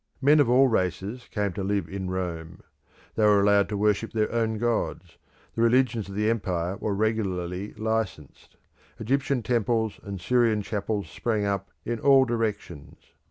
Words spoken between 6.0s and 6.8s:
of the empire